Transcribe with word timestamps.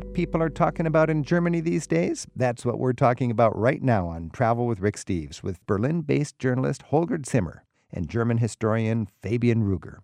what 0.00 0.14
people 0.14 0.42
are 0.42 0.48
talking 0.48 0.86
about 0.86 1.10
in 1.10 1.22
Germany 1.22 1.60
these 1.60 1.86
days? 1.86 2.26
That's 2.34 2.64
what 2.64 2.78
we're 2.78 2.94
talking 2.94 3.30
about 3.30 3.56
right 3.56 3.82
now 3.82 4.06
on 4.06 4.30
Travel 4.30 4.66
with 4.66 4.80
Rick 4.80 4.96
Steves 4.96 5.42
with 5.42 5.64
Berlin 5.66 6.00
based 6.00 6.38
journalist 6.38 6.82
Holger 6.88 7.20
Zimmer 7.26 7.64
and 7.92 8.08
German 8.08 8.38
historian 8.38 9.08
Fabian 9.20 9.62
Rueger. 9.62 9.98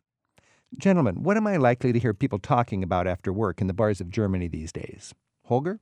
Gentlemen, 0.78 1.22
what 1.22 1.38
am 1.38 1.46
I 1.46 1.56
likely 1.56 1.94
to 1.94 1.98
hear 1.98 2.12
people 2.12 2.38
talking 2.38 2.82
about 2.82 3.06
after 3.06 3.32
work 3.32 3.62
in 3.62 3.68
the 3.68 3.72
bars 3.72 4.02
of 4.02 4.10
Germany 4.10 4.48
these 4.48 4.70
days? 4.70 5.14
Holger? 5.44 5.80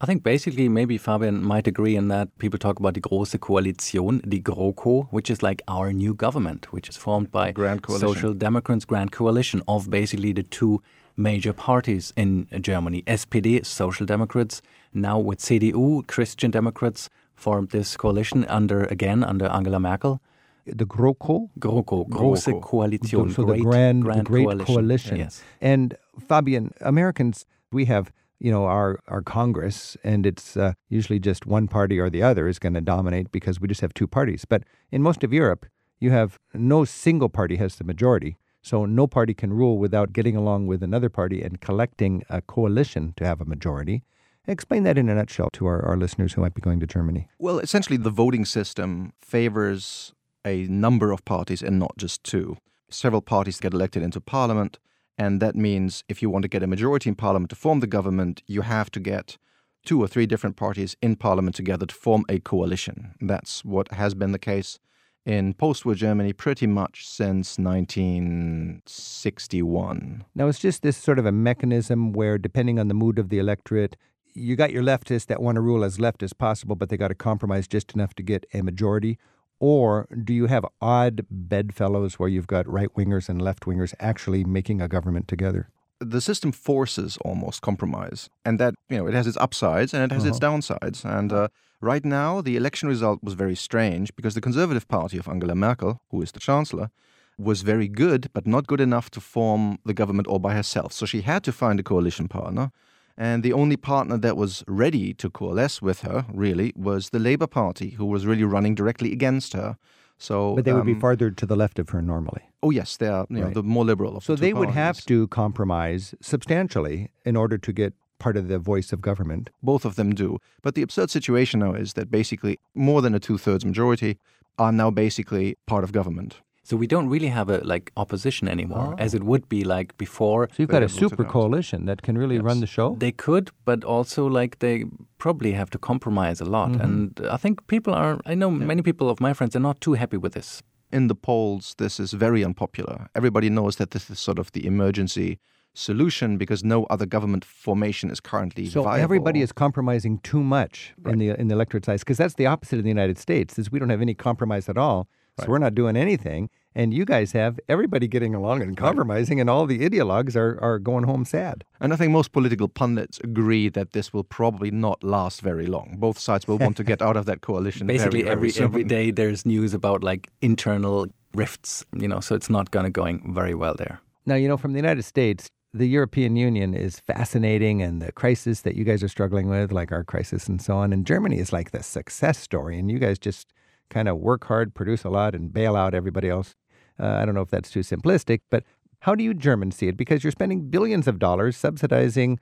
I 0.00 0.06
think 0.06 0.24
basically 0.24 0.68
maybe 0.68 0.98
Fabian 0.98 1.40
might 1.40 1.68
agree 1.68 1.94
in 1.94 2.08
that 2.08 2.36
people 2.38 2.58
talk 2.58 2.80
about 2.80 2.94
the 2.94 3.00
Große 3.00 3.38
Koalition, 3.38 4.20
the 4.28 4.40
GroKo, 4.40 5.06
which 5.12 5.30
is 5.30 5.44
like 5.44 5.62
our 5.68 5.92
new 5.92 6.12
government, 6.12 6.72
which 6.72 6.88
is 6.88 6.96
formed 6.96 7.30
by 7.30 7.52
Grand 7.52 7.84
Social 7.88 8.34
Democrats, 8.34 8.84
Grand 8.84 9.12
Coalition 9.12 9.62
of 9.68 9.90
basically 9.90 10.32
the 10.32 10.42
two 10.42 10.82
major 11.18 11.52
parties 11.52 12.12
in 12.16 12.46
Germany. 12.60 13.02
SPD, 13.06 13.66
Social 13.66 14.06
Democrats, 14.06 14.62
now 14.94 15.18
with 15.18 15.40
CDU, 15.40 16.06
Christian 16.06 16.50
Democrats, 16.50 17.10
formed 17.34 17.70
this 17.70 17.96
coalition 17.96 18.44
under, 18.46 18.84
again, 18.84 19.22
under 19.24 19.46
Angela 19.46 19.80
Merkel. 19.80 20.22
The 20.64 20.86
GroKo? 20.86 21.50
GroKo, 21.58 22.08
Große 22.08 22.60
Koalition. 22.62 23.32
So 23.34 23.44
great, 23.44 23.58
the 23.58 23.64
Grand, 23.64 24.02
grand 24.04 24.24
Great 24.24 24.44
Coalition. 24.44 24.74
Coalition. 24.74 25.16
Yes. 25.16 25.42
And 25.60 25.96
Fabian, 26.18 26.72
Americans, 26.80 27.46
we 27.72 27.86
have 27.86 28.12
you 28.38 28.52
know 28.52 28.66
our 28.66 29.00
our 29.08 29.22
Congress, 29.22 29.96
and 30.04 30.26
it's 30.26 30.56
uh, 30.56 30.74
usually 30.88 31.18
just 31.18 31.46
one 31.46 31.68
party 31.68 31.98
or 31.98 32.10
the 32.10 32.22
other 32.22 32.48
is 32.48 32.58
going 32.58 32.74
to 32.74 32.80
dominate 32.80 33.32
because 33.32 33.60
we 33.60 33.66
just 33.66 33.80
have 33.80 33.94
two 33.94 34.06
parties. 34.06 34.44
But 34.44 34.64
in 34.92 35.02
most 35.02 35.24
of 35.24 35.32
Europe, 35.32 35.66
you 36.00 36.10
have 36.10 36.38
no 36.54 36.84
single 36.84 37.28
party 37.28 37.56
has 37.56 37.76
the 37.76 37.84
majority, 37.84 38.36
so 38.68 38.84
no 38.84 39.06
party 39.06 39.32
can 39.32 39.50
rule 39.50 39.78
without 39.78 40.12
getting 40.12 40.36
along 40.36 40.66
with 40.66 40.82
another 40.82 41.08
party 41.08 41.40
and 41.40 41.58
collecting 41.58 42.22
a 42.28 42.42
coalition 42.42 43.14
to 43.16 43.24
have 43.24 43.40
a 43.40 43.46
majority. 43.46 44.02
Explain 44.46 44.82
that 44.82 44.98
in 44.98 45.08
a 45.08 45.14
nutshell 45.14 45.48
to 45.54 45.66
our, 45.66 45.82
our 45.86 45.96
listeners 45.96 46.34
who 46.34 46.42
might 46.42 46.52
be 46.52 46.60
going 46.60 46.78
to 46.80 46.86
Germany. 46.86 47.28
Well, 47.38 47.60
essentially, 47.60 47.96
the 47.96 48.10
voting 48.10 48.44
system 48.44 49.14
favors 49.20 50.12
a 50.44 50.64
number 50.64 51.12
of 51.12 51.24
parties 51.24 51.62
and 51.62 51.78
not 51.78 51.96
just 51.96 52.22
two. 52.22 52.58
Several 52.90 53.22
parties 53.22 53.58
get 53.58 53.72
elected 53.72 54.02
into 54.02 54.20
parliament, 54.20 54.78
and 55.16 55.40
that 55.40 55.56
means 55.56 56.04
if 56.06 56.20
you 56.20 56.28
want 56.28 56.42
to 56.42 56.48
get 56.48 56.62
a 56.62 56.66
majority 56.66 57.08
in 57.08 57.14
parliament 57.14 57.48
to 57.50 57.56
form 57.56 57.80
the 57.80 57.86
government, 57.86 58.42
you 58.46 58.62
have 58.62 58.90
to 58.90 59.00
get 59.00 59.38
two 59.86 60.02
or 60.02 60.08
three 60.08 60.26
different 60.26 60.56
parties 60.56 60.94
in 61.00 61.16
parliament 61.16 61.56
together 61.56 61.86
to 61.86 61.94
form 61.94 62.24
a 62.28 62.38
coalition. 62.38 63.14
That's 63.18 63.64
what 63.64 63.92
has 63.92 64.12
been 64.14 64.32
the 64.32 64.38
case 64.38 64.78
in 65.24 65.54
post 65.54 65.84
war 65.84 65.94
Germany 65.94 66.32
pretty 66.32 66.66
much 66.66 67.06
since 67.06 67.56
1961. 67.58 70.24
Now, 70.34 70.48
it's 70.48 70.58
just 70.58 70.82
this 70.82 70.96
sort 70.96 71.18
of 71.18 71.26
a 71.26 71.32
mechanism 71.32 72.12
where, 72.12 72.38
depending 72.38 72.78
on 72.78 72.88
the 72.88 72.94
mood 72.94 73.18
of 73.18 73.28
the 73.28 73.38
electorate, 73.38 73.96
you 74.34 74.56
got 74.56 74.72
your 74.72 74.82
leftists 74.82 75.26
that 75.26 75.42
want 75.42 75.56
to 75.56 75.60
rule 75.60 75.84
as 75.84 76.00
left 76.00 76.22
as 76.22 76.32
possible, 76.32 76.76
but 76.76 76.88
they 76.88 76.96
got 76.96 77.08
to 77.08 77.14
compromise 77.14 77.68
just 77.68 77.94
enough 77.94 78.14
to 78.14 78.22
get 78.22 78.46
a 78.54 78.62
majority. 78.62 79.18
Or 79.60 80.06
do 80.24 80.32
you 80.32 80.46
have 80.46 80.64
odd 80.80 81.26
bedfellows 81.30 82.18
where 82.18 82.28
you've 82.28 82.46
got 82.46 82.68
right 82.68 82.94
wingers 82.94 83.28
and 83.28 83.42
left 83.42 83.64
wingers 83.64 83.92
actually 83.98 84.44
making 84.44 84.80
a 84.80 84.88
government 84.88 85.26
together? 85.26 85.68
The 86.00 86.20
system 86.20 86.52
forces 86.52 87.18
almost 87.22 87.62
compromise, 87.62 88.30
and 88.44 88.58
that 88.58 88.74
you 88.88 88.98
know 88.98 89.06
it 89.06 89.14
has 89.14 89.26
its 89.26 89.36
upsides 89.36 89.92
and 89.94 90.02
it 90.02 90.14
has 90.14 90.24
its 90.24 90.38
downsides. 90.38 91.04
And 91.04 91.32
uh, 91.32 91.48
right 91.80 92.04
now, 92.04 92.40
the 92.40 92.56
election 92.56 92.88
result 92.88 93.22
was 93.22 93.34
very 93.34 93.56
strange 93.56 94.14
because 94.16 94.34
the 94.34 94.40
Conservative 94.40 94.86
Party 94.88 95.18
of 95.18 95.28
Angela 95.28 95.54
Merkel, 95.54 96.00
who 96.10 96.22
is 96.22 96.32
the 96.32 96.40
chancellor, 96.40 96.90
was 97.38 97.62
very 97.62 97.88
good, 97.88 98.28
but 98.32 98.46
not 98.46 98.66
good 98.66 98.80
enough 98.80 99.10
to 99.10 99.20
form 99.20 99.78
the 99.84 99.94
government 99.94 100.28
all 100.28 100.38
by 100.38 100.54
herself. 100.54 100.92
So 100.92 101.06
she 101.06 101.22
had 101.22 101.44
to 101.44 101.52
find 101.52 101.78
a 101.78 101.82
coalition 101.82 102.28
partner. 102.28 102.70
And 103.16 103.42
the 103.42 103.52
only 103.52 103.76
partner 103.76 104.16
that 104.18 104.36
was 104.36 104.62
ready 104.68 105.12
to 105.14 105.28
coalesce 105.28 105.82
with 105.82 106.02
her, 106.02 106.24
really, 106.32 106.72
was 106.76 107.10
the 107.10 107.18
Labour 107.18 107.48
Party, 107.48 107.90
who 107.90 108.04
was 108.04 108.26
really 108.26 108.44
running 108.44 108.76
directly 108.76 109.12
against 109.12 109.54
her. 109.54 109.76
So, 110.18 110.56
But 110.56 110.64
they 110.64 110.72
would 110.72 110.86
be 110.86 110.92
um, 110.92 111.00
farther 111.00 111.30
to 111.30 111.46
the 111.46 111.56
left 111.56 111.78
of 111.78 111.90
her 111.90 112.02
normally. 112.02 112.42
Oh 112.62 112.70
yes, 112.70 112.96
they 112.96 113.06
are. 113.06 113.26
You 113.30 113.40
know, 113.40 113.50
the 113.50 113.62
more 113.62 113.84
liberal 113.84 114.16
of 114.16 114.24
So 114.24 114.34
the 114.34 114.40
they 114.40 114.52
would 114.52 114.70
have 114.70 115.04
to 115.06 115.28
compromise 115.28 116.14
substantially 116.20 117.10
in 117.24 117.36
order 117.36 117.56
to 117.56 117.72
get 117.72 117.94
part 118.18 118.36
of 118.36 118.48
the 118.48 118.58
voice 118.58 118.92
of 118.92 119.00
government. 119.00 119.50
Both 119.62 119.84
of 119.84 119.94
them 119.94 120.14
do. 120.14 120.38
But 120.62 120.74
the 120.74 120.82
absurd 120.82 121.10
situation 121.10 121.60
now 121.60 121.74
is 121.74 121.92
that 121.92 122.10
basically 122.10 122.58
more 122.74 123.00
than 123.00 123.14
a 123.14 123.20
two 123.20 123.38
thirds 123.38 123.64
majority 123.64 124.18
are 124.58 124.72
now 124.72 124.90
basically 124.90 125.56
part 125.66 125.84
of 125.84 125.92
government. 125.92 126.40
So 126.68 126.76
we 126.76 126.86
don't 126.86 127.08
really 127.08 127.28
have 127.28 127.48
a 127.48 127.58
like 127.64 127.90
opposition 127.96 128.46
anymore, 128.46 128.94
as 128.98 129.14
it 129.14 129.22
would 129.22 129.48
be 129.48 129.64
like 129.64 129.96
before. 129.96 130.48
So 130.52 130.56
you've 130.62 130.68
got 130.68 130.82
a 130.82 130.88
super 130.88 131.24
coalition 131.24 131.86
that 131.86 132.02
can 132.02 132.18
really 132.18 132.38
run 132.40 132.60
the 132.60 132.66
show. 132.66 132.94
They 132.98 133.10
could, 133.10 133.50
but 133.64 133.84
also 133.84 134.26
like 134.26 134.58
they 134.58 134.84
probably 135.16 135.52
have 135.52 135.70
to 135.70 135.78
compromise 135.78 136.42
a 136.42 136.44
lot. 136.44 136.72
Mm-hmm. 136.72 136.84
And 136.84 137.20
I 137.30 137.38
think 137.38 137.66
people 137.68 137.94
are. 137.94 138.20
I 138.26 138.34
know 138.34 138.50
many 138.50 138.82
people 138.82 139.08
of 139.08 139.18
my 139.18 139.32
friends 139.32 139.56
are 139.56 139.62
not 139.62 139.80
too 139.80 139.94
happy 139.94 140.18
with 140.18 140.34
this. 140.34 140.62
In 140.92 141.08
the 141.08 141.14
polls, 141.14 141.74
this 141.78 141.98
is 141.98 142.12
very 142.12 142.44
unpopular. 142.44 143.08
Everybody 143.14 143.48
knows 143.48 143.76
that 143.76 143.90
this 143.92 144.10
is 144.10 144.18
sort 144.18 144.38
of 144.38 144.52
the 144.52 144.66
emergency 144.66 145.38
solution 145.72 146.36
because 146.36 146.62
no 146.64 146.84
other 146.90 147.06
government 147.06 147.44
formation 147.46 148.10
is 148.10 148.20
currently 148.20 148.66
So 148.68 148.82
viable. 148.82 149.04
everybody 149.04 149.40
is 149.40 149.52
compromising 149.52 150.18
too 150.18 150.42
much 150.42 150.92
in 151.06 151.18
the 151.18 151.28
in 151.40 151.48
the 151.48 151.54
electorate 151.54 151.84
size 151.86 152.00
because 152.00 152.18
that's 152.18 152.34
the 152.34 152.46
opposite 152.46 152.78
of 152.78 152.84
the 152.84 152.90
United 152.98 153.16
States. 153.16 153.58
Is 153.58 153.72
we 153.72 153.78
don't 153.78 153.90
have 153.96 154.02
any 154.02 154.14
compromise 154.14 154.68
at 154.68 154.76
all, 154.76 155.08
so 155.40 155.46
we're 155.48 155.58
not 155.58 155.74
doing 155.74 155.96
anything. 155.96 156.50
And 156.74 156.94
you 156.94 157.04
guys 157.04 157.32
have 157.32 157.58
everybody 157.68 158.06
getting 158.06 158.34
along 158.34 158.62
and 158.62 158.76
compromising, 158.76 159.40
and 159.40 159.50
all 159.50 159.66
the 159.66 159.80
ideologues 159.80 160.36
are, 160.36 160.58
are 160.62 160.78
going 160.78 161.04
home 161.04 161.24
sad. 161.24 161.64
And 161.80 161.92
I 161.92 161.96
think 161.96 162.12
most 162.12 162.30
political 162.30 162.68
pundits 162.68 163.18
agree 163.24 163.68
that 163.70 163.92
this 163.92 164.12
will 164.12 164.22
probably 164.22 164.70
not 164.70 165.02
last 165.02 165.40
very 165.40 165.66
long. 165.66 165.96
Both 165.98 166.18
sides 166.18 166.46
will 166.46 166.58
want 166.58 166.76
to 166.76 166.84
get 166.84 167.02
out 167.02 167.16
of 167.16 167.24
that 167.26 167.40
coalition. 167.40 167.86
very, 167.86 167.98
Basically, 167.98 168.22
very 168.22 168.32
every 168.32 168.50
soon. 168.50 168.64
every 168.64 168.84
day 168.84 169.10
there's 169.10 169.44
news 169.44 169.74
about 169.74 170.04
like 170.04 170.28
internal 170.40 171.06
rifts. 171.34 171.84
You 171.92 172.06
know, 172.06 172.20
so 172.20 172.34
it's 172.36 172.50
not 172.50 172.70
going 172.70 172.84
to 172.84 172.90
going 172.90 173.34
very 173.34 173.54
well 173.54 173.74
there. 173.74 174.00
Now, 174.24 174.36
you 174.36 174.46
know, 174.46 174.56
from 174.56 174.72
the 174.72 174.78
United 174.78 175.04
States, 175.04 175.48
the 175.74 175.86
European 175.86 176.36
Union 176.36 176.74
is 176.74 177.00
fascinating, 177.00 177.82
and 177.82 178.00
the 178.00 178.12
crisis 178.12 178.62
that 178.62 178.74
you 178.74 178.84
guys 178.84 179.02
are 179.02 179.08
struggling 179.08 179.48
with, 179.48 179.72
like 179.72 179.90
our 179.90 180.04
crisis 180.04 180.48
and 180.48 180.62
so 180.62 180.76
on. 180.76 180.92
And 180.92 181.06
Germany 181.06 181.38
is 181.38 181.52
like 181.52 181.72
the 181.72 181.82
success 181.82 182.38
story, 182.38 182.78
and 182.78 182.90
you 182.90 182.98
guys 182.98 183.18
just 183.18 183.52
kind 183.90 184.08
of 184.08 184.18
work 184.18 184.44
hard, 184.44 184.74
produce 184.74 185.04
a 185.04 185.10
lot, 185.10 185.34
and 185.34 185.52
bail 185.52 185.76
out 185.76 185.94
everybody 185.94 186.28
else. 186.28 186.54
Uh, 186.98 187.06
I 187.06 187.24
don't 187.24 187.34
know 187.34 187.42
if 187.42 187.50
that's 187.50 187.70
too 187.70 187.80
simplistic, 187.80 188.40
but 188.50 188.64
how 189.00 189.14
do 189.14 189.22
you 189.22 189.34
Germans 189.34 189.76
see 189.76 189.88
it? 189.88 189.96
Because 189.96 190.24
you're 190.24 190.32
spending 190.32 190.70
billions 190.70 191.06
of 191.06 191.18
dollars 191.18 191.56
subsidizing 191.56 192.40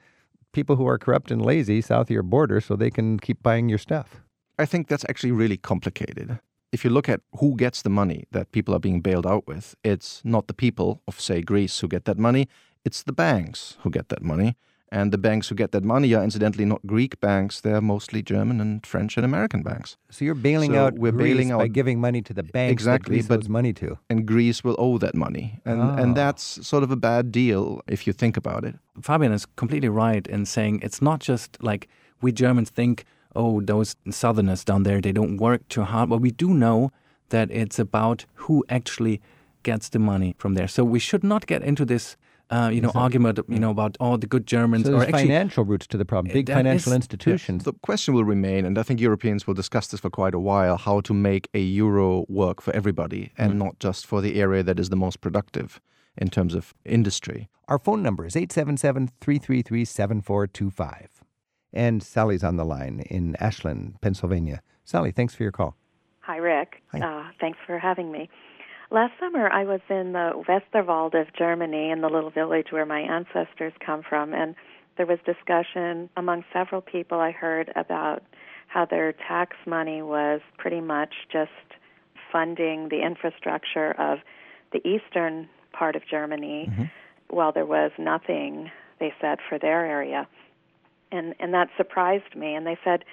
people 0.53 0.77
who 0.77 0.87
are 0.87 0.99
corrupt 0.99 1.31
and 1.31 1.45
lazy 1.45 1.83
south 1.83 2.07
of 2.07 2.11
your 2.11 2.23
border 2.23 2.61
so 2.61 2.77
they 2.77 2.91
can 2.91 3.19
keep 3.19 3.43
buying 3.43 3.69
your 3.69 3.79
stuff. 3.79 4.23
I 4.59 4.65
think 4.65 4.89
that's 4.89 5.05
actually 5.09 5.33
really 5.33 5.59
complicated. 5.59 6.39
If 6.73 6.85
you 6.85 6.91
look 6.91 7.09
at 7.09 7.21
who 7.39 7.57
gets 7.57 7.83
the 7.83 7.91
money 7.91 8.25
that 8.33 8.53
people 8.53 8.75
are 8.75 8.79
being 8.79 9.03
bailed 9.03 9.27
out 9.27 9.47
with, 9.47 9.75
it's 9.85 10.23
not 10.25 10.47
the 10.47 10.55
people 10.55 11.03
of, 11.07 11.21
say, 11.21 11.43
Greece 11.43 11.79
who 11.81 11.89
get 11.89 12.07
that 12.07 12.19
money, 12.19 12.49
it's 12.85 13.03
the 13.03 13.13
banks 13.13 13.77
who 13.81 13.91
get 13.91 14.09
that 14.09 14.23
money. 14.23 14.57
And 14.93 15.13
the 15.13 15.19
banks 15.19 15.49
who 15.49 15.57
get 15.57 15.73
that 15.73 15.83
money 15.85 16.15
are 16.15 16.23
incidentally 16.23 16.65
not 16.65 16.81
Greek 16.87 17.19
banks, 17.21 17.61
they're 17.61 17.81
mostly 17.81 18.23
German 18.23 18.61
and 18.61 18.87
French 18.87 19.17
and 19.17 19.25
American 19.25 19.63
banks. 19.63 19.97
So 20.11 20.25
you're 20.25 20.37
bailing 20.37 20.73
So 20.75 20.79
out 20.87 20.95
we're 20.95 21.11
Greece 21.11 21.35
bailing 21.35 21.49
by 21.49 21.65
out- 21.65 21.73
giving 21.73 22.01
money 22.01 22.23
to 22.23 22.33
the 22.33 22.45
banks 22.45 22.73
Exactly, 22.73 23.17
that 23.17 23.23
Greece 23.23 23.27
but- 23.29 23.39
owes 23.41 23.49
money 23.49 23.73
to. 23.75 23.99
And 24.09 24.25
Greece 24.27 24.63
will 24.63 24.77
owe 24.79 24.99
that 24.99 25.15
money. 25.17 25.61
And, 25.65 25.81
Ah. 25.83 25.97
and 25.97 26.17
that's 26.17 26.65
sort 26.67 26.85
of 26.85 26.91
a 26.93 26.97
bad 26.97 27.33
deal 27.33 27.81
if 27.89 28.07
you 28.07 28.13
think 28.13 28.37
about 28.37 28.65
it. 28.65 28.77
Fabian 29.03 29.33
is 29.33 29.45
completely 29.57 29.89
right 29.89 30.25
in 30.29 30.47
saying 30.47 30.81
it's 30.83 31.03
not 31.03 31.19
just 31.21 31.61
like 31.61 31.89
we 32.23 32.31
Germans 32.33 32.71
think, 32.71 33.05
oh, 33.35 33.61
those 33.61 33.97
Southerners 34.11 34.65
down 34.65 34.85
there, 34.85 35.01
they 35.01 35.13
don't 35.13 35.37
work 35.37 35.67
too 35.69 35.83
hard. 35.83 36.09
But 36.11 36.21
we 36.21 36.31
do 36.31 36.55
know 36.55 36.91
that 37.31 37.51
it's 37.51 37.79
about 37.81 38.25
who 38.47 38.65
actually 38.69 39.21
gets 39.65 39.89
the 39.89 39.99
money 39.99 40.35
from 40.39 40.55
there. 40.55 40.69
So 40.69 40.85
we 40.85 41.01
should 41.01 41.25
not 41.25 41.47
get 41.47 41.63
into 41.63 41.85
this, 41.85 42.17
uh, 42.51 42.71
you 42.73 42.81
know, 42.81 42.93
argument, 42.95 43.41
you 43.49 43.59
know, 43.59 43.71
about 43.71 43.97
all 43.99 44.17
the 44.19 44.27
good 44.27 44.47
Germans. 44.47 44.87
So 44.87 44.91
or 44.91 44.99
there's 44.99 45.09
actually, 45.09 45.23
financial 45.23 45.65
roots 45.65 45.87
to 45.89 45.97
the 45.97 46.05
problem, 46.05 46.33
big 46.33 46.49
financial 46.49 46.93
is- 46.93 46.97
institutions. 46.97 47.65
The 47.65 47.73
question 47.73 48.15
will 48.15 48.25
remain, 48.25 48.65
and 48.65 48.79
I 48.79 48.83
think 48.83 49.01
Europeans 49.01 49.47
will 49.47 49.55
discuss 49.55 49.89
this 49.89 50.01
for 50.01 50.11
quite 50.11 50.35
a 50.35 50.39
while 50.39 50.77
how 50.77 51.01
to 51.03 51.15
make 51.15 51.49
a 51.55 51.61
euro 51.61 52.25
work 52.29 52.61
for 52.61 52.75
everybody 52.75 53.33
and 53.37 53.59
not 53.59 53.79
just 53.81 54.07
for 54.07 54.21
the 54.21 54.41
area 54.41 54.63
that 54.63 54.79
is 54.79 54.91
the 54.91 54.97
most 54.97 55.21
productive 55.21 55.81
in 56.17 56.29
terms 56.29 56.55
of 56.55 56.75
industry. 56.85 57.49
Our 57.69 57.79
phone 57.79 58.03
number 58.03 58.25
is 58.25 58.37
877 58.37 59.11
333 59.21 59.85
7425. 59.85 61.23
And 61.73 62.03
Sally's 62.03 62.45
on 62.45 62.57
the 62.57 62.65
line 62.65 63.01
in 63.11 63.37
Ashland, 63.37 63.97
Pennsylvania. 64.01 64.63
Sally, 64.85 65.11
thanks 65.11 65.35
for 65.35 65.43
your 65.43 65.53
call. 65.53 65.77
Hi, 66.21 66.37
Rick. 66.37 66.83
Hi. 66.93 67.01
Uh, 67.01 67.25
thanks 67.41 67.59
for 67.67 67.79
having 67.79 68.11
me. 68.11 68.29
Last 68.91 69.15
summer, 69.19 69.51
I 69.51 69.65
was 69.65 69.81
in 69.91 70.13
the 70.13 70.45
Westerwald 70.49 71.21
of 71.21 71.27
Germany, 71.37 71.91
in 71.91 72.01
the 72.03 72.09
little 72.09 72.31
village 72.31 72.69
where 72.71 72.87
my 72.87 73.01
ancestors 73.01 73.73
come 73.85 74.03
from, 74.09 74.33
and 74.33 74.55
there 74.97 75.07
was 75.07 75.19
discussion 75.27 76.09
among 76.17 76.45
several 76.53 76.81
people 76.81 77.19
I 77.19 77.33
heard 77.33 77.73
about 77.75 78.23
how 78.69 78.85
their 78.85 79.13
tax 79.13 79.57
money 79.67 80.03
was 80.03 80.41
pretty 80.57 80.81
much 80.81 81.15
just 81.33 81.51
funding 82.33 82.89
the 82.89 83.05
infrastructure 83.05 83.93
of 83.93 84.19
the 84.73 84.87
eastern 84.87 85.49
part 85.73 85.97
of 85.97 86.03
Germany, 86.09 86.69
mm-hmm. 86.71 86.85
while 87.29 87.53
there 87.53 87.67
was 87.67 87.91
nothing, 87.99 88.71
they 89.01 89.13
said, 89.21 89.39
for 89.49 89.59
their 89.59 89.85
area. 89.85 90.29
and 91.11 91.35
and 91.41 91.55
that 91.55 91.69
surprised 91.77 92.35
me. 92.37 92.55
And 92.55 92.67
they 92.67 92.79
said 92.85 93.05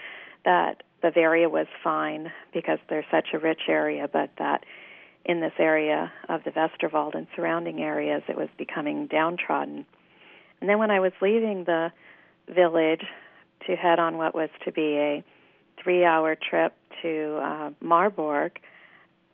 that 0.45 0.83
Bavaria 1.01 1.49
was 1.49 1.67
fine 1.83 2.31
because 2.53 2.79
there's 2.89 3.05
such 3.11 3.29
a 3.33 3.39
rich 3.39 3.61
area, 3.67 4.07
but 4.11 4.29
that 4.37 4.65
in 5.25 5.39
this 5.39 5.53
area 5.57 6.11
of 6.27 6.43
the 6.43 6.51
Westerwald 6.51 7.15
and 7.15 7.27
surrounding 7.35 7.81
areas, 7.81 8.23
it 8.27 8.35
was 8.35 8.49
becoming 8.57 9.07
downtrodden. 9.07 9.85
And 10.59 10.69
then 10.69 10.79
when 10.79 10.91
I 10.91 10.99
was 10.99 11.13
leaving 11.21 11.63
the 11.63 11.91
village 12.53 13.03
to 13.67 13.75
head 13.75 13.99
on 13.99 14.17
what 14.17 14.35
was 14.35 14.49
to 14.65 14.71
be 14.71 14.97
a 14.97 15.23
three 15.81 16.03
hour 16.03 16.35
trip 16.35 16.73
to 17.01 17.39
uh, 17.41 17.69
Marburg, 17.81 18.59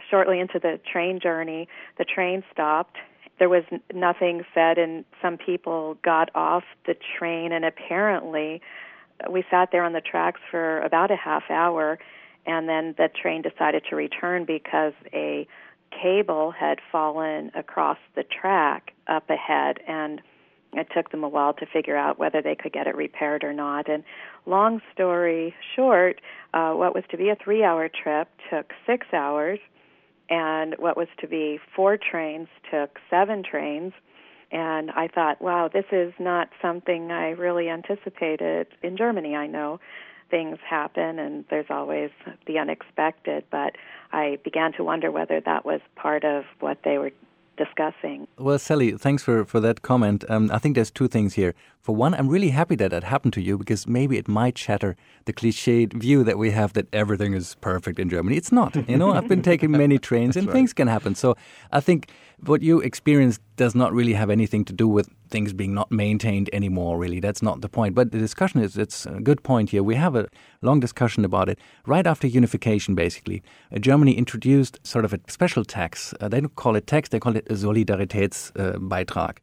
shortly 0.10 0.40
into 0.40 0.60
the 0.60 0.80
train 0.92 1.20
journey, 1.20 1.68
the 1.98 2.06
train 2.06 2.44
stopped. 2.52 2.98
There 3.38 3.50
was 3.50 3.64
nothing 3.94 4.44
said, 4.54 4.78
and 4.78 5.06
some 5.22 5.38
people 5.38 5.98
got 6.04 6.30
off 6.36 6.64
the 6.86 6.96
train, 7.18 7.52
and 7.52 7.64
apparently, 7.64 8.62
we 9.30 9.44
sat 9.50 9.70
there 9.72 9.84
on 9.84 9.94
the 9.94 10.02
tracks 10.02 10.42
for 10.52 10.82
about 10.82 11.12
a 11.12 11.16
half 11.16 11.44
hour, 11.50 12.00
and 12.46 12.68
then 12.68 12.96
the 12.98 13.10
train 13.10 13.42
decided 13.42 13.84
to 13.90 13.96
return 13.96 14.46
because 14.46 14.94
a 15.14 15.48
cable 15.92 16.52
had 16.52 16.80
fallen 16.92 17.52
across 17.56 17.98
the 18.16 18.24
track 18.24 18.92
up 19.08 19.30
ahead, 19.30 19.80
and 19.88 20.22
it 20.74 20.88
took 20.94 21.12
them 21.12 21.24
a 21.24 21.30
while 21.30 21.54
to 21.56 21.66
figure 21.66 21.98
out 21.98 22.20
whether 22.20 22.42
they 22.42 22.56
could 22.56 22.74
get 22.74 22.88
it 22.88 22.96
repaired 22.96 23.44
or 23.44 23.54
not. 23.54 23.90
And 23.90 24.04
long 24.46 24.82
story 24.94 25.54
short, 25.76 26.22
uh, 26.54 26.74
what 26.74 26.94
was 26.94 27.04
to 27.12 27.18
be 27.18 27.30
a 27.30 27.36
three 27.36 27.64
hour 27.64 27.90
trip 27.90 28.28
took 28.50 28.72
six 28.86 29.08
hours, 29.14 29.60
and 30.30 30.76
what 30.78 30.96
was 30.96 31.08
to 31.20 31.28
be 31.28 31.60
four 31.76 31.98
trains 31.98 32.48
took 32.72 33.00
seven 33.10 33.44
trains. 33.44 33.94
And 34.52 34.90
I 34.92 35.08
thought, 35.08 35.42
wow, 35.42 35.70
this 35.72 35.86
is 35.92 36.14
not 36.20 36.50
something 36.62 37.12
I 37.12 37.30
really 37.30 37.70
anticipated 37.70 38.68
in 38.82 38.98
Germany. 38.98 39.36
I 39.36 39.46
know 39.46 39.80
things 40.30 40.58
happen 40.68 41.20
and 41.20 41.46
there's 41.50 41.70
always 41.70 42.12
the 42.46 42.58
unexpected, 42.58 43.44
but 43.52 43.76
I 44.12 44.40
began 44.44 44.74
to 44.74 44.84
wonder 44.84 45.12
whether 45.12 45.42
that 45.42 45.66
was 45.66 45.82
part 45.96 46.24
of 46.24 46.46
what 46.60 46.80
they 46.84 46.98
were 46.98 47.12
discussing. 47.60 48.28
Well, 48.38 48.58
Sally, 48.58 48.92
thanks 48.94 49.22
for, 49.22 49.44
for 49.44 49.60
that 49.60 49.82
comment. 49.82 50.24
Um, 50.30 50.50
I 50.52 50.60
think 50.60 50.76
there's 50.76 50.90
two 50.90 51.10
things 51.10 51.34
here. 51.34 51.54
For 51.82 51.94
one, 51.94 52.14
I'm 52.14 52.30
really 52.30 52.50
happy 52.50 52.76
that 52.76 52.92
that 52.92 53.04
happened 53.04 53.34
to 53.34 53.42
you 53.42 53.58
because 53.58 53.86
maybe 53.86 54.18
it 54.18 54.28
might 54.28 54.58
shatter 54.58 54.96
the 55.26 55.34
cliched 55.34 55.94
view 55.94 56.24
that 56.24 56.38
we 56.38 56.52
have 56.52 56.74
that 56.74 56.88
everything 56.94 57.34
is 57.34 57.56
perfect 57.62 58.00
in 58.00 58.10
Germany. 58.10 58.38
It's 58.38 58.52
not. 58.52 58.76
You 58.90 58.98
know, 58.98 59.12
I've 59.12 59.28
been 59.28 59.42
taking 59.42 59.72
many 59.72 59.98
trains 60.00 60.36
and 60.38 60.48
right. 60.48 60.54
things 60.54 60.74
can 60.74 60.88
happen. 60.88 61.16
So 61.16 61.36
I 61.72 61.82
think 61.82 62.10
what 62.46 62.62
you 62.62 62.80
experienced 62.80 63.42
does 63.58 63.76
not 63.76 63.94
really 63.94 64.14
have 64.14 64.30
anything 64.30 64.64
to 64.66 64.74
do 64.74 64.88
with 64.88 65.10
things 65.30 65.54
being 65.54 65.74
not 65.74 65.92
maintained 65.92 66.50
anymore, 66.54 66.98
really. 66.98 67.20
That's 67.20 67.42
not 67.42 67.62
the 67.62 67.70
point. 67.70 67.96
But 67.96 68.12
the 68.12 68.18
discussion 68.18 68.62
is, 68.62 68.78
it's 68.78 69.06
a 69.06 69.20
good 69.20 69.44
point 69.44 69.70
here. 69.72 69.84
We 69.84 69.96
have 69.96 70.16
a 70.16 70.28
long 70.62 70.80
discussion 70.80 71.26
about 71.26 71.50
it. 71.50 71.60
Right 71.86 72.08
after 72.08 72.28
unification, 72.28 72.96
basically, 72.96 73.42
uh, 73.74 73.80
Germany 73.80 74.14
introduced 74.14 74.80
sort 74.86 75.06
of 75.06 75.14
a 75.14 75.20
special 75.28 75.64
tax. 75.64 76.14
Uh, 76.20 76.28
they 76.28 76.42
don't 76.42 76.56
call 76.56 76.76
it 76.76 76.88
tax, 76.88 77.10
they 77.10 77.20
call 77.20 77.36
it 77.36 77.48
a 77.50 77.54
Solidaritätsbeitrag, 77.54 79.38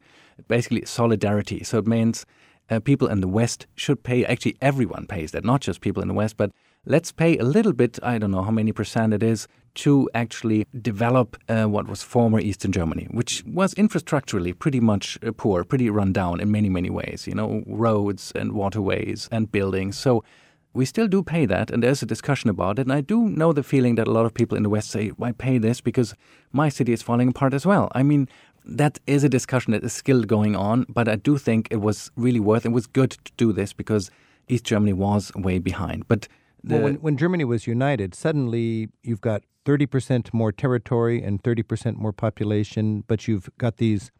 basically 0.47 0.85
solidarity. 0.85 1.63
So 1.63 1.77
it 1.79 1.87
means 1.87 2.25
uh, 2.69 2.79
people 2.79 3.07
in 3.07 3.21
the 3.21 3.27
West 3.27 3.67
should 3.75 4.03
pay, 4.03 4.25
actually, 4.25 4.57
everyone 4.61 5.07
pays 5.07 5.31
that, 5.31 5.45
not 5.45 5.61
just 5.61 5.81
people 5.81 6.01
in 6.01 6.07
the 6.07 6.13
West, 6.13 6.37
but 6.37 6.51
let's 6.87 7.11
pay 7.11 7.37
a 7.37 7.43
little 7.43 7.73
bit, 7.73 7.99
I 8.01 8.17
don't 8.17 8.31
know 8.31 8.43
how 8.43 8.51
many 8.51 8.71
percent 8.71 9.13
it 9.13 9.21
is, 9.21 9.47
to 9.75 10.09
actually 10.15 10.65
develop 10.81 11.37
uh, 11.49 11.65
what 11.65 11.87
was 11.87 12.01
former 12.01 12.39
Eastern 12.39 12.71
Germany, 12.71 13.07
which 13.11 13.43
was 13.45 13.75
infrastructurally 13.75 14.57
pretty 14.57 14.79
much 14.79 15.19
uh, 15.23 15.31
poor, 15.37 15.63
pretty 15.63 15.89
run 15.89 16.11
down 16.11 16.39
in 16.39 16.49
many, 16.49 16.69
many 16.69 16.89
ways, 16.89 17.27
you 17.27 17.35
know, 17.35 17.63
roads 17.67 18.31
and 18.33 18.53
waterways 18.53 19.29
and 19.31 19.51
buildings. 19.51 19.97
So 19.97 20.23
we 20.73 20.85
still 20.85 21.07
do 21.07 21.21
pay 21.21 21.45
that, 21.45 21.69
and 21.69 21.83
there's 21.83 22.01
a 22.01 22.07
discussion 22.07 22.49
about 22.49 22.79
it. 22.79 22.83
And 22.83 22.93
I 22.93 23.01
do 23.01 23.29
know 23.29 23.53
the 23.53 23.63
feeling 23.63 23.95
that 23.95 24.07
a 24.07 24.11
lot 24.11 24.25
of 24.25 24.33
people 24.33 24.57
in 24.57 24.63
the 24.63 24.69
West 24.69 24.89
say, 24.89 25.09
why 25.09 25.31
pay 25.31 25.59
this? 25.59 25.81
Because 25.81 26.15
my 26.51 26.69
city 26.69 26.93
is 26.93 27.03
falling 27.03 27.29
apart 27.29 27.53
as 27.53 27.65
well. 27.65 27.91
I 27.93 28.01
mean, 28.01 28.27
that 28.65 28.99
is 29.05 29.23
a 29.23 29.29
discussion 29.29 29.73
that 29.73 29.83
is 29.83 29.93
still 29.93 30.23
going 30.23 30.55
on, 30.55 30.85
but 30.89 31.07
I 31.07 31.15
do 31.15 31.37
think 31.37 31.67
it 31.69 31.81
was 31.81 32.11
really 32.15 32.39
worth 32.39 32.65
it 32.65 32.69
was 32.69 32.87
good 32.87 33.11
to 33.11 33.31
do 33.37 33.53
this 33.53 33.73
because 33.73 34.09
East 34.47 34.63
Germany 34.63 34.93
was 34.93 35.31
way 35.35 35.59
behind. 35.59 36.07
But 36.07 36.27
well, 36.75 36.83
when, 36.83 36.95
when 36.95 37.17
Germany 37.17 37.43
was 37.43 37.67
united, 37.67 38.15
suddenly 38.15 38.89
you've 39.03 39.21
got 39.21 39.43
30% 39.65 40.33
more 40.33 40.51
territory 40.51 41.21
and 41.21 41.43
30% 41.43 41.95
more 41.95 42.13
population, 42.13 43.03
but 43.07 43.27
you've 43.27 43.49
got 43.57 43.77
these 43.77 44.11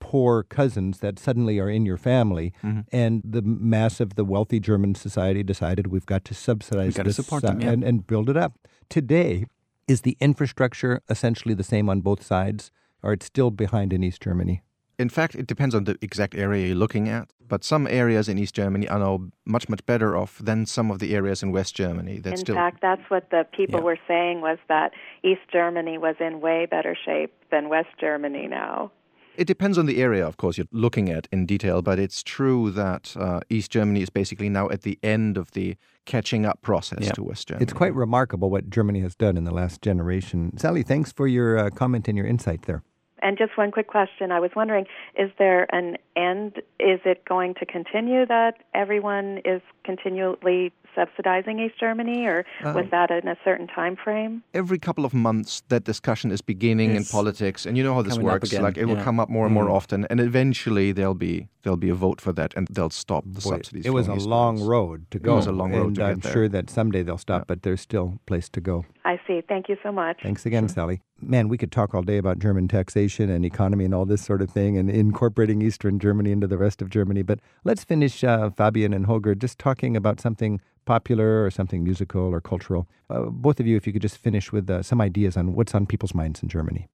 poor 0.00 0.42
cousins 0.42 0.98
that 0.98 1.18
suddenly 1.18 1.58
are 1.60 1.70
in 1.70 1.86
your 1.86 1.96
family. 1.96 2.52
Mm-hmm. 2.64 2.80
And 2.90 3.22
the 3.24 3.42
mass 3.42 4.00
of 4.00 4.16
the 4.16 4.24
wealthy 4.24 4.58
German 4.58 4.94
society 4.94 5.42
decided 5.42 5.88
we've 5.88 6.06
got 6.06 6.24
to 6.24 6.34
subsidize 6.34 6.94
this 6.94 7.16
support 7.16 7.42
them, 7.42 7.60
yeah. 7.60 7.70
and, 7.70 7.84
and 7.84 8.06
build 8.06 8.28
it 8.28 8.36
up. 8.36 8.58
Today, 8.88 9.46
is 9.86 10.00
the 10.00 10.16
infrastructure 10.20 11.02
essentially 11.08 11.54
the 11.54 11.64
same 11.64 11.88
on 11.88 12.00
both 12.00 12.24
sides, 12.24 12.70
or 13.02 13.12
it's 13.12 13.26
still 13.26 13.50
behind 13.50 13.92
in 13.92 14.02
East 14.02 14.22
Germany? 14.22 14.62
In 15.00 15.08
fact, 15.08 15.34
it 15.34 15.46
depends 15.46 15.74
on 15.74 15.84
the 15.84 15.96
exact 16.02 16.34
area 16.34 16.66
you're 16.68 16.76
looking 16.76 17.08
at. 17.08 17.32
But 17.48 17.64
some 17.64 17.86
areas 17.86 18.28
in 18.28 18.38
East 18.38 18.54
Germany 18.54 18.86
are 18.86 18.98
now 18.98 19.30
much, 19.46 19.66
much 19.68 19.84
better 19.86 20.14
off 20.14 20.38
than 20.38 20.66
some 20.66 20.90
of 20.90 20.98
the 20.98 21.14
areas 21.14 21.42
in 21.42 21.52
West 21.52 21.74
Germany. 21.74 22.18
That 22.18 22.22
still 22.22 22.32
in 22.32 22.38
still... 22.38 22.54
fact, 22.54 22.78
that's 22.82 23.06
what 23.08 23.30
the 23.30 23.46
people 23.50 23.80
yeah. 23.80 23.86
were 23.86 23.98
saying 24.06 24.42
was 24.42 24.58
that 24.68 24.92
East 25.24 25.40
Germany 25.50 25.96
was 25.96 26.16
in 26.20 26.42
way 26.42 26.66
better 26.66 26.94
shape 27.06 27.32
than 27.50 27.70
West 27.70 27.88
Germany 27.98 28.46
now. 28.46 28.92
It 29.36 29.46
depends 29.46 29.78
on 29.78 29.86
the 29.86 30.02
area, 30.02 30.26
of 30.26 30.36
course, 30.36 30.58
you're 30.58 30.66
looking 30.70 31.08
at 31.08 31.26
in 31.32 31.46
detail, 31.46 31.80
but 31.80 31.98
it's 31.98 32.22
true 32.22 32.70
that 32.72 33.16
uh, 33.16 33.40
East 33.48 33.70
Germany 33.70 34.02
is 34.02 34.10
basically 34.10 34.50
now 34.50 34.68
at 34.68 34.82
the 34.82 34.98
end 35.02 35.38
of 35.38 35.52
the 35.52 35.76
catching 36.04 36.44
up 36.44 36.60
process 36.60 36.98
yeah. 37.00 37.12
to 37.12 37.22
West 37.22 37.48
Germany. 37.48 37.62
It's 37.62 37.72
quite 37.72 37.94
remarkable 37.94 38.50
what 38.50 38.68
Germany 38.68 39.00
has 39.00 39.14
done 39.14 39.38
in 39.38 39.44
the 39.44 39.54
last 39.54 39.80
generation. 39.80 40.58
Sally, 40.58 40.82
thanks 40.82 41.10
for 41.10 41.26
your 41.26 41.56
uh, 41.56 41.70
comment 41.70 42.06
and 42.06 42.18
your 42.18 42.26
insight 42.26 42.62
there. 42.62 42.82
And 43.22 43.38
just 43.38 43.56
one 43.56 43.70
quick 43.70 43.86
question. 43.86 44.32
I 44.32 44.40
was 44.40 44.50
wondering, 44.56 44.86
is 45.16 45.30
there 45.38 45.72
an 45.74 45.96
end? 46.16 46.56
Is 46.78 47.00
it 47.04 47.24
going 47.24 47.54
to 47.54 47.66
continue 47.66 48.26
that 48.26 48.54
everyone 48.74 49.40
is 49.44 49.62
continually 49.84 50.72
subsidizing 50.94 51.58
East 51.60 51.78
Germany, 51.78 52.26
or 52.26 52.44
uh, 52.64 52.72
was 52.74 52.86
that 52.90 53.10
in 53.10 53.28
a 53.28 53.36
certain 53.44 53.66
time 53.66 53.96
frame? 53.96 54.42
Every 54.54 54.78
couple 54.78 55.04
of 55.04 55.14
months, 55.14 55.62
that 55.68 55.84
discussion 55.84 56.30
is 56.30 56.40
beginning 56.40 56.94
it's 56.94 57.10
in 57.10 57.12
politics, 57.12 57.66
and 57.66 57.76
you 57.76 57.84
know 57.84 57.94
how 57.94 58.02
this 58.02 58.18
works. 58.18 58.52
Like 58.52 58.76
it 58.76 58.80
yeah. 58.80 58.94
will 58.94 59.02
come 59.02 59.20
up 59.20 59.28
more 59.28 59.46
and 59.46 59.54
more 59.54 59.66
mm. 59.66 59.74
often, 59.74 60.06
and 60.10 60.20
eventually 60.20 60.92
there'll 60.92 61.14
be 61.14 61.48
there'll 61.62 61.76
be 61.76 61.90
a 61.90 61.94
vote 61.94 62.20
for 62.20 62.32
that, 62.32 62.54
and 62.56 62.66
they'll 62.68 62.90
stop 62.90 63.24
the 63.24 63.40
Boy, 63.40 63.50
subsidies. 63.50 63.86
It 63.86 63.90
was 63.90 64.08
a 64.08 64.14
long 64.14 64.60
road 64.62 65.06
to 65.10 65.18
go. 65.18 65.34
It 65.34 65.36
was 65.36 65.46
a 65.46 65.52
long 65.52 65.72
road 65.72 65.86
and 65.88 65.96
to 65.96 66.04
I'm 66.04 66.14
get 66.14 66.22
there. 66.24 66.32
sure 66.32 66.48
that 66.48 66.70
someday 66.70 67.02
they'll 67.02 67.18
stop, 67.18 67.42
yeah. 67.42 67.44
but 67.48 67.62
there's 67.62 67.80
still 67.80 68.14
a 68.16 68.26
place 68.26 68.48
to 68.50 68.60
go. 68.60 68.84
I 69.04 69.20
see. 69.26 69.42
Thank 69.46 69.68
you 69.68 69.76
so 69.82 69.92
much. 69.92 70.18
Thanks 70.22 70.46
again, 70.46 70.64
sure. 70.64 70.74
Sally. 70.74 71.02
Man, 71.22 71.48
we 71.48 71.58
could 71.58 71.70
talk 71.70 71.94
all 71.94 72.02
day 72.02 72.16
about 72.16 72.38
German 72.38 72.66
taxation 72.66 73.28
and 73.28 73.44
economy 73.44 73.84
and 73.84 73.94
all 73.94 74.06
this 74.06 74.24
sort 74.24 74.40
of 74.40 74.50
thing, 74.50 74.78
and 74.78 74.90
incorporating 74.90 75.60
Eastern 75.62 75.98
Germany 75.98 76.32
into 76.32 76.46
the 76.46 76.58
rest 76.58 76.80
of 76.80 76.88
Germany. 76.90 77.22
But 77.22 77.40
let's 77.64 77.84
finish, 77.84 78.24
uh, 78.24 78.50
Fabian 78.50 78.92
and 78.94 79.06
Holger, 79.06 79.34
just 79.34 79.58
talking 79.58 79.96
about 79.96 80.20
something 80.20 80.60
popular 80.94 81.30
or 81.44 81.50
something 81.58 81.80
musical 81.90 82.26
or 82.34 82.40
cultural. 82.52 82.82
Uh, 83.08 83.22
both 83.46 83.58
of 83.60 83.66
you, 83.68 83.76
if 83.80 83.84
you 83.86 83.92
could 83.94 84.06
just 84.08 84.18
finish 84.28 84.46
with 84.54 84.66
uh, 84.70 84.82
some 84.90 85.00
ideas 85.08 85.36
on 85.40 85.44
what's 85.56 85.74
on 85.78 85.82
people's 85.92 86.14
minds 86.20 86.42
in 86.42 86.48
Germany. 86.56 86.84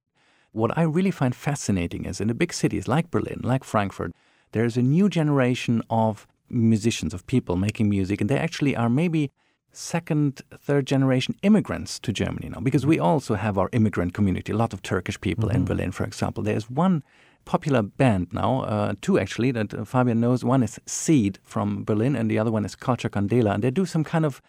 What 0.61 0.71
I 0.81 0.83
really 0.97 1.15
find 1.21 1.35
fascinating 1.49 2.03
is 2.11 2.21
in 2.21 2.29
the 2.29 2.39
big 2.43 2.53
cities 2.63 2.85
like 2.95 3.07
Berlin, 3.11 3.41
like 3.53 3.65
Frankfurt, 3.65 4.13
there's 4.55 4.77
a 4.77 4.83
new 4.97 5.07
generation 5.21 5.83
of 5.89 6.27
musicians, 6.49 7.13
of 7.15 7.21
people 7.27 7.57
making 7.57 7.87
music, 7.89 8.21
and 8.21 8.29
they 8.31 8.41
actually 8.47 8.75
are 8.83 8.91
maybe 9.03 9.23
second, 9.73 10.31
third 10.67 10.85
generation 10.87 11.35
immigrants 11.43 11.99
to 12.05 12.11
Germany 12.23 12.49
now, 12.49 12.61
because 12.69 12.85
we 12.93 12.99
also 13.11 13.35
have 13.35 13.59
our 13.61 13.69
immigrant 13.79 14.13
community, 14.15 14.53
a 14.53 14.57
lot 14.57 14.73
of 14.73 14.81
Turkish 14.83 15.19
people 15.27 15.49
mm-hmm. 15.49 15.59
in 15.59 15.65
Berlin, 15.71 15.93
for 15.93 16.05
example. 16.05 16.43
There's 16.43 16.69
one 16.71 17.03
popular 17.47 17.83
band 17.83 18.27
now, 18.33 18.61
uh, 18.63 18.95
two 19.01 19.19
actually, 19.19 19.53
that 19.53 19.73
uh, 19.73 19.85
Fabian 19.85 20.21
knows. 20.21 20.45
One 20.45 20.63
is 20.63 20.79
Seeed 20.85 21.39
from 21.43 21.85
Berlin, 21.85 22.15
and 22.15 22.31
the 22.31 22.39
other 22.39 22.53
one 22.53 22.67
is 22.67 22.77
Culcha 22.77 23.09
Candela. 23.09 23.55
And 23.55 23.65
they 23.65 23.71
do 23.71 23.87
some 23.87 24.05
kind 24.05 24.27
of 24.27 24.43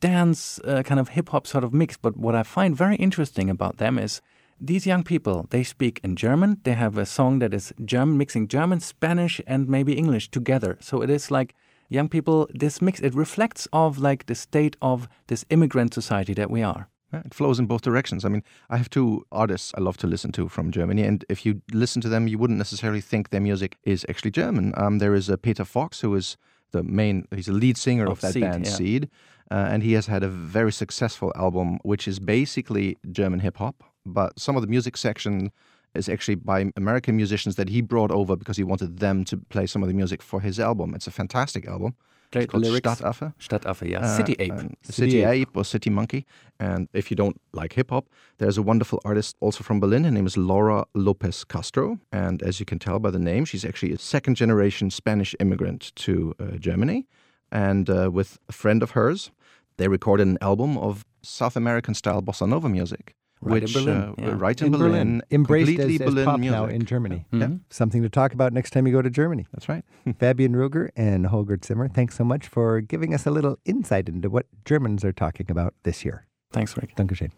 dance, 0.00 0.58
uh, 0.64 0.82
kind 0.82 0.98
of 0.98 1.10
hip 1.10 1.28
hop 1.28 1.46
sort 1.46 1.62
of 1.62 1.72
mix. 1.72 1.96
But 1.96 2.16
what 2.16 2.34
I 2.34 2.42
find 2.42 2.76
very 2.76 2.96
interesting 2.96 3.48
about 3.48 3.76
them 3.76 3.98
is 3.98 4.20
these 4.60 4.86
young 4.86 5.04
people, 5.04 5.46
they 5.50 5.62
speak 5.62 6.00
in 6.02 6.16
German. 6.16 6.58
They 6.64 6.72
have 6.72 6.98
a 6.98 7.06
song 7.06 7.38
that 7.38 7.54
is 7.54 7.72
German, 7.84 8.18
mixing 8.18 8.48
German, 8.48 8.80
Spanish, 8.80 9.40
and 9.46 9.68
maybe 9.68 9.92
English 9.92 10.30
together. 10.30 10.76
So 10.80 11.02
it 11.02 11.10
is 11.10 11.30
like 11.30 11.54
young 11.88 12.08
people, 12.08 12.48
this 12.52 12.82
mix, 12.82 13.00
it 13.00 13.14
reflects 13.14 13.68
of 13.72 13.98
like 13.98 14.26
the 14.26 14.34
state 14.34 14.76
of 14.80 15.08
this 15.28 15.44
immigrant 15.50 15.94
society 15.94 16.34
that 16.34 16.50
we 16.50 16.62
are. 16.62 16.88
Yeah, 17.12 17.22
it 17.24 17.34
flows 17.34 17.58
in 17.58 17.66
both 17.66 17.82
directions. 17.82 18.24
I 18.24 18.28
mean, 18.28 18.44
I 18.68 18.76
have 18.76 18.88
two 18.88 19.26
artists 19.32 19.72
I 19.76 19.80
love 19.80 19.96
to 19.98 20.06
listen 20.06 20.30
to 20.32 20.48
from 20.48 20.70
Germany, 20.70 21.02
and 21.02 21.24
if 21.28 21.44
you 21.44 21.60
listen 21.72 22.00
to 22.02 22.08
them, 22.08 22.28
you 22.28 22.38
wouldn't 22.38 22.58
necessarily 22.58 23.00
think 23.00 23.30
their 23.30 23.40
music 23.40 23.76
is 23.84 24.06
actually 24.08 24.30
German. 24.30 24.72
Um, 24.76 24.98
there 24.98 25.14
is 25.14 25.28
a 25.28 25.36
Peter 25.36 25.64
Fox, 25.64 26.00
who 26.00 26.14
is 26.14 26.36
the 26.70 26.82
main, 26.82 27.26
he's 27.34 27.46
the 27.46 27.52
lead 27.52 27.76
singer 27.76 28.04
of, 28.04 28.12
of 28.12 28.20
that 28.20 28.32
Seeed, 28.34 28.42
band 28.42 28.66
yeah. 28.66 28.72
Seeed, 28.72 29.10
uh, 29.50 29.68
and 29.70 29.82
he 29.82 29.94
has 29.94 30.06
had 30.06 30.22
a 30.22 30.28
very 30.28 30.72
successful 30.72 31.32
album, 31.34 31.78
which 31.82 32.06
is 32.06 32.20
basically 32.20 32.96
German 33.10 33.40
hip 33.40 33.56
hop, 33.56 33.82
but 34.06 34.38
some 34.38 34.56
of 34.56 34.62
the 34.62 34.68
music 34.68 34.96
section 34.96 35.50
is 35.94 36.08
actually 36.08 36.36
by 36.36 36.70
American 36.76 37.16
musicians 37.16 37.56
that 37.56 37.68
he 37.68 37.80
brought 37.80 38.12
over 38.12 38.36
because 38.36 38.56
he 38.56 38.62
wanted 38.62 38.98
them 38.98 39.24
to 39.24 39.36
play 39.36 39.66
some 39.66 39.82
of 39.82 39.88
the 39.88 39.94
music 39.94 40.22
for 40.22 40.40
his 40.40 40.60
album. 40.60 40.94
It's 40.94 41.08
a 41.08 41.10
fantastic 41.10 41.66
album. 41.66 41.96
Great 42.32 42.54
lyrics. 42.54 42.88
Stadtaffe. 42.88 43.34
Stadtaffe, 43.40 43.90
yeah. 43.90 44.00
Uh, 44.00 44.16
City 44.16 44.36
Ape. 44.38 44.52
and 44.52 44.76
City 44.82 45.10
City, 45.10 45.24
Ape. 45.24 45.48
Ape. 45.48 45.56
or 45.56 45.64
City 45.64 45.90
Monkey. 45.90 46.26
And 46.60 46.88
if 46.92 47.10
you 47.10 47.16
don't 47.16 47.40
like 47.52 47.72
hip 47.72 47.90
hop, 47.90 48.06
there's 48.38 48.56
a 48.56 48.62
wonderful 48.62 49.00
artist 49.04 49.36
also 49.40 49.64
from 49.64 49.80
Berlin. 49.80 50.04
Her 50.04 50.10
name 50.10 50.26
is 50.26 50.36
Laura 50.36 50.84
Lopez 50.94 51.44
Castro. 51.44 51.98
And 52.12 52.42
as 52.42 52.60
you 52.60 52.66
can 52.66 52.78
tell 52.78 52.98
by 53.00 53.10
the 53.10 53.18
name, 53.18 53.44
she's 53.44 53.64
actually 53.64 53.92
a 53.92 53.98
second 53.98 54.36
generation 54.36 54.90
Spanish 54.90 55.34
immigrant 55.40 55.92
to 55.96 56.34
uh, 56.38 56.56
Germany. 56.58 57.06
And 57.50 57.90
uh, 57.90 58.10
with 58.12 58.38
a 58.48 58.52
friend 58.52 58.82
of 58.82 58.92
hers, 58.92 59.32
they 59.76 59.88
recorded 59.88 60.28
an 60.28 60.38
album 60.40 60.78
of 60.78 61.04
South 61.22 61.56
American 61.56 61.94
style 61.94 62.22
bossa 62.22 62.48
nova 62.48 62.68
music. 62.68 63.14
Right 63.42 63.56
in 63.58 63.62
which, 63.62 63.72
Berlin, 63.72 63.96
uh, 63.96 64.14
yeah. 64.18 64.34
right 64.36 64.60
in, 64.60 64.66
in 64.66 64.72
Berlin, 64.72 64.90
Berlin, 64.90 65.22
embraced 65.30 65.66
completely 65.68 65.94
as, 65.94 66.00
as 66.02 66.06
Berlin 66.08 66.24
pop 66.26 66.40
music. 66.40 66.58
now 66.58 66.66
in 66.66 66.84
Germany. 66.84 67.26
Mhm. 67.32 67.60
Something 67.70 68.02
to 68.02 68.10
talk 68.10 68.34
about 68.34 68.52
next 68.52 68.70
time 68.70 68.86
you 68.86 68.92
go 68.92 69.00
to 69.00 69.08
Germany. 69.08 69.46
That's 69.52 69.68
right. 69.68 69.82
Fabian 70.18 70.54
Rueger 70.54 70.90
and 70.94 71.26
Holger 71.26 71.58
Zimmer, 71.64 71.88
thanks 71.88 72.16
so 72.16 72.24
much 72.24 72.46
for 72.48 72.82
giving 72.82 73.14
us 73.14 73.24
a 73.26 73.30
little 73.30 73.58
insight 73.64 74.08
into 74.08 74.28
what 74.28 74.46
Germans 74.66 75.04
are 75.04 75.12
talking 75.12 75.46
about 75.50 75.74
this 75.84 76.04
year. 76.04 76.26
Thanks, 76.52 76.76
Rick. 76.76 76.96
Dankeschön. 76.96 77.30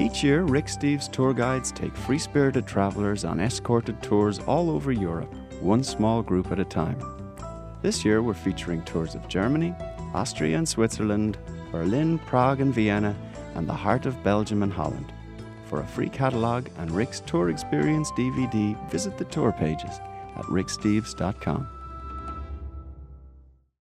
Each 0.00 0.24
year, 0.24 0.42
Rick 0.42 0.66
Steves 0.66 1.10
tour 1.10 1.32
guides 1.32 1.70
take 1.70 1.96
free 1.96 2.18
spirited 2.18 2.66
travelers 2.66 3.24
on 3.24 3.38
escorted 3.40 4.02
tours 4.02 4.40
all 4.40 4.68
over 4.68 4.90
Europe, 4.90 5.32
one 5.60 5.84
small 5.84 6.20
group 6.20 6.50
at 6.50 6.58
a 6.58 6.64
time. 6.64 6.98
This 7.84 8.02
year, 8.02 8.22
we're 8.22 8.32
featuring 8.32 8.80
tours 8.84 9.14
of 9.14 9.28
Germany, 9.28 9.74
Austria 10.14 10.56
and 10.56 10.66
Switzerland, 10.66 11.36
Berlin, 11.70 12.18
Prague, 12.18 12.62
and 12.62 12.72
Vienna, 12.72 13.14
and 13.56 13.68
the 13.68 13.74
heart 13.74 14.06
of 14.06 14.24
Belgium 14.24 14.62
and 14.62 14.72
Holland. 14.72 15.12
For 15.66 15.82
a 15.82 15.86
free 15.86 16.08
catalogue 16.08 16.70
and 16.78 16.90
Rick's 16.90 17.20
Tour 17.20 17.50
Experience 17.50 18.10
DVD, 18.12 18.74
visit 18.90 19.18
the 19.18 19.26
tour 19.26 19.52
pages 19.52 20.00
at 20.34 20.46
ricksteves.com. 20.46 21.68